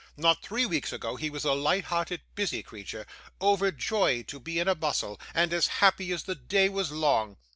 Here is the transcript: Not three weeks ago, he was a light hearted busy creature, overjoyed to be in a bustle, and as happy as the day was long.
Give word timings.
Not 0.17 0.41
three 0.41 0.65
weeks 0.65 0.91
ago, 0.91 1.15
he 1.15 1.29
was 1.29 1.43
a 1.45 1.53
light 1.53 1.83
hearted 1.85 2.21
busy 2.33 2.63
creature, 2.63 3.05
overjoyed 3.39 4.27
to 4.29 4.39
be 4.39 4.57
in 4.57 4.67
a 4.67 4.73
bustle, 4.73 5.21
and 5.31 5.53
as 5.53 5.67
happy 5.67 6.11
as 6.11 6.23
the 6.23 6.33
day 6.33 6.69
was 6.69 6.91
long. 6.91 7.37